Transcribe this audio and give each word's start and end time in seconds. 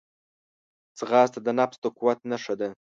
ځغاسته 0.97 1.39
د 1.43 1.47
نفس 1.59 1.77
د 1.83 1.85
قوت 1.97 2.19
نښه 2.29 2.53
ده 2.59 2.67